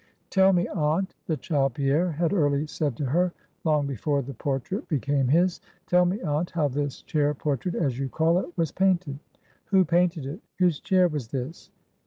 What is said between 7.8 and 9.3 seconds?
you call it, was painted;